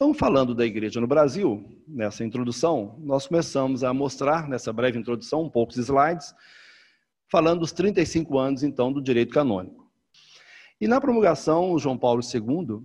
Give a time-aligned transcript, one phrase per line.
[0.00, 5.50] Então, falando da igreja no Brasil, nessa introdução, nós começamos a mostrar, nessa breve introdução,
[5.50, 6.32] poucos slides,
[7.28, 9.90] falando dos 35 anos, então, do direito canônico.
[10.80, 12.80] E na promulgação, João Paulo II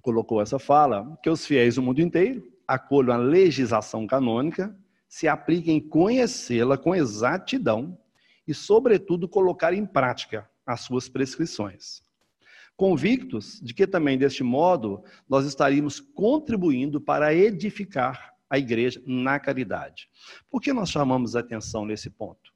[0.00, 4.74] colocou essa fala, que os fiéis do mundo inteiro acolham a legislação canônica,
[5.06, 7.94] se apliquem em conhecê-la com exatidão
[8.48, 12.06] e, sobretudo, colocar em prática as suas prescrições
[12.76, 20.08] convictos de que também deste modo nós estaríamos contribuindo para edificar a igreja na caridade.
[20.50, 22.54] Por que nós chamamos atenção nesse ponto?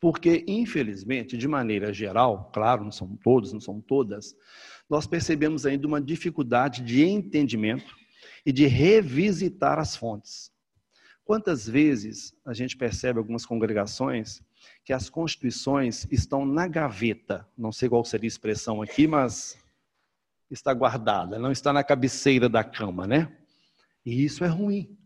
[0.00, 4.34] Porque, infelizmente, de maneira geral, claro, não são todos, não são todas,
[4.88, 7.94] nós percebemos ainda uma dificuldade de entendimento
[8.44, 10.50] e de revisitar as fontes.
[11.24, 14.42] Quantas vezes a gente percebe algumas congregações
[14.84, 19.58] que as constituições estão na gaveta, não sei qual seria a expressão aqui, mas
[20.50, 23.36] está guardada, não está na cabeceira da cama, né?
[24.04, 24.98] E isso é ruim,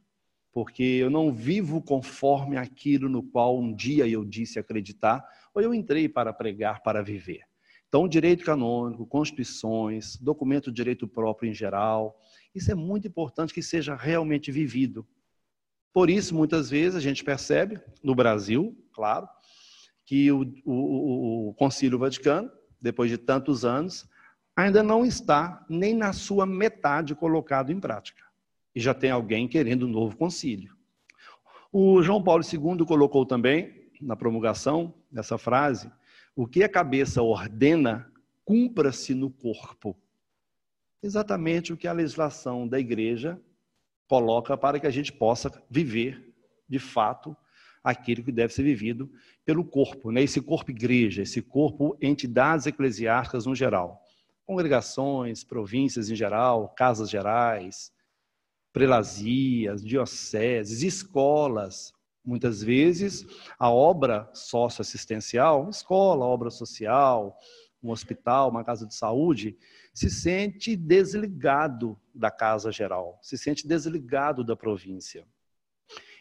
[0.53, 5.75] porque eu não vivo conforme aquilo no qual um dia eu disse acreditar, ou eu
[5.75, 7.43] entrei para pregar, para viver.
[7.89, 12.21] Então, direito canônico, constituições, documento de direito próprio em geral,
[12.55, 15.07] isso é muito importante que seja realmente vivido.
[15.97, 19.27] Por isso, muitas vezes, a gente percebe, no Brasil, claro,
[20.05, 24.07] que o, o, o Concílio Vaticano, depois de tantos anos,
[24.55, 28.23] ainda não está nem na sua metade colocado em prática.
[28.75, 30.77] E já tem alguém querendo um novo concílio.
[31.73, 35.91] O João Paulo II colocou também, na promulgação, nessa frase,
[36.37, 38.13] o que a cabeça ordena,
[38.45, 39.97] cumpra-se no corpo.
[41.03, 43.41] Exatamente o que a legislação da igreja
[44.09, 46.35] coloca para que a gente possa viver,
[46.69, 47.37] de fato,
[47.83, 49.11] aquilo que deve ser vivido
[49.45, 50.23] pelo corpo, né?
[50.23, 54.03] esse corpo igreja, esse corpo entidades eclesiásticas no geral.
[54.45, 57.93] Congregações, províncias em geral, casas gerais,
[58.73, 61.93] prelazias, dioceses, escolas.
[62.25, 63.25] Muitas vezes
[63.59, 67.37] a obra socioassistencial, escola, obra social,
[67.87, 69.57] um hospital, uma casa de saúde,
[69.95, 75.27] se sente desligado da casa geral, se sente desligado da província.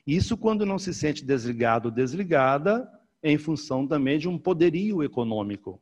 [0.05, 2.87] Isso quando não se sente desligado ou desligada,
[3.23, 5.81] em função também de um poderio econômico.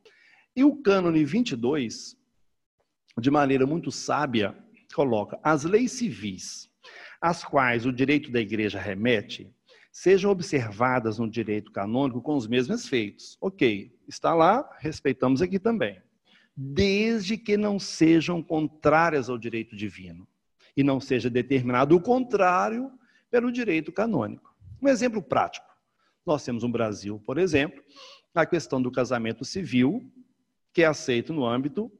[0.56, 2.16] E o cânone 22,
[3.20, 4.56] de maneira muito sábia,
[4.94, 6.70] coloca as leis civis,
[7.20, 9.52] às quais o direito da igreja remete,
[9.94, 13.38] sejam observadas no direito canônico com os mesmos efeitos.
[13.40, 16.02] Ok, está lá, respeitamos aqui também.
[16.56, 20.26] Desde que não sejam contrárias ao direito divino
[20.76, 22.90] e não seja determinado o contrário
[23.30, 24.52] pelo direito canônico.
[24.82, 25.66] Um exemplo prático.
[26.26, 27.80] Nós temos no Brasil, por exemplo,
[28.34, 30.10] a questão do casamento civil,
[30.72, 31.90] que é aceito no âmbito,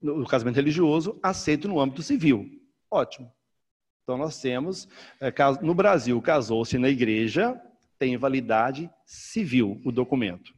[0.00, 2.48] no casamento religioso, aceito no âmbito civil.
[2.90, 3.30] Ótimo.
[4.06, 4.86] Então nós temos,
[5.20, 7.60] eh, no Brasil, casou-se na igreja,
[7.98, 10.54] tem validade civil o documento.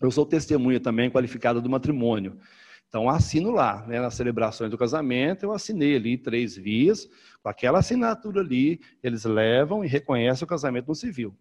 [0.00, 2.38] Eu sou testemunha também qualificada do matrimônio.
[2.86, 7.10] Então, assino lá, né, nas celebrações do casamento, eu assinei ali três vias,
[7.42, 11.36] com aquela assinatura ali, eles levam e reconhecem o casamento no civil.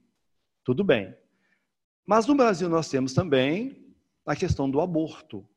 [0.63, 1.13] Tudo bem.
[2.03, 3.93] Mas no Brasil nós temos também
[4.25, 5.47] a questão do aborto,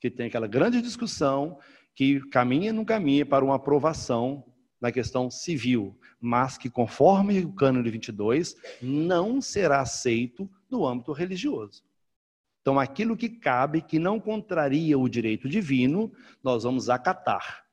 [0.00, 1.58] que tem aquela grande discussão
[1.94, 4.50] que caminha e não caminha para uma aprovação
[4.82, 11.84] na questão civil, mas que, conforme o cânone 22, não será aceito no âmbito religioso.
[12.60, 16.12] Então, aquilo que cabe, que não contraria o direito divino,
[16.42, 17.64] nós vamos acatar.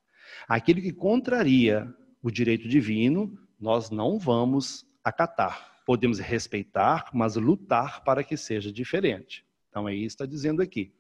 [0.48, 5.82] Aquilo que contraria o direito divino, nós não vamos acatar.
[5.88, 9.44] Podemos respeitar, mas lutar para que seja diferente.
[9.70, 10.94] Então, é isso que está dizendo aqui.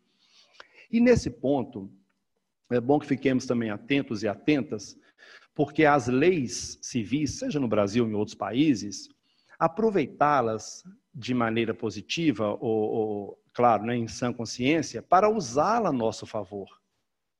[0.91, 1.91] E nesse ponto,
[2.71, 4.97] é bom que fiquemos também atentos e atentas,
[5.55, 9.09] porque as leis civis, seja no Brasil ou em outros países,
[9.57, 16.25] aproveitá-las de maneira positiva ou, ou claro, né, em sã consciência, para usá-la a nosso
[16.25, 16.69] favor.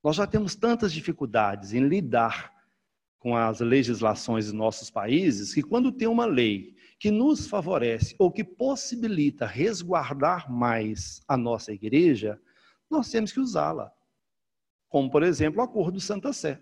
[0.04, 2.54] Nós já temos tantas dificuldades em lidar
[3.20, 8.32] com as legislações dos nossos países que quando tem uma lei que nos favorece ou
[8.32, 12.40] que possibilita resguardar mais a nossa igreja,
[12.90, 13.92] nós temos que usá-la.
[14.90, 16.60] Como, por exemplo, o Acordo Santa Sé.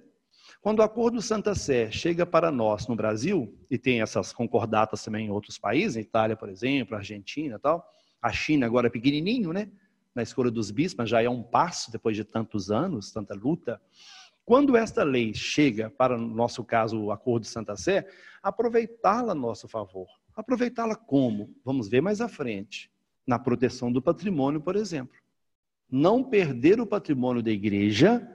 [0.61, 5.27] Quando o Acordo Santa Sé chega para nós no Brasil, e tem essas concordatas também
[5.27, 7.87] em outros países, Itália, por exemplo, Argentina tal,
[8.21, 9.71] a China agora é pequenininho, né?
[10.13, 13.79] Na escolha dos bispos, já é um passo depois de tantos anos, tanta luta.
[14.43, 18.07] Quando esta lei chega, para no nosso caso, o Acordo de Santa Sé,
[18.41, 20.07] aproveitá-la a nosso favor.
[20.35, 21.55] Aproveitá-la como?
[21.63, 22.91] Vamos ver mais à frente.
[23.25, 25.15] Na proteção do patrimônio, por exemplo.
[25.89, 28.27] Não perder o patrimônio da igreja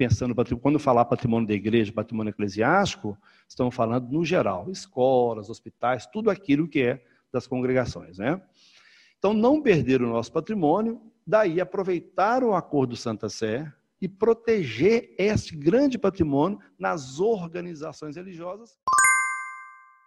[0.00, 6.30] pensando, quando falar patrimônio da igreja, patrimônio eclesiástico, estamos falando no geral, escolas, hospitais, tudo
[6.30, 8.40] aquilo que é das congregações, né?
[9.18, 13.70] Então, não perder o nosso patrimônio, daí aproveitar o acordo Santa Sé
[14.00, 18.78] e proteger esse grande patrimônio nas organizações religiosas.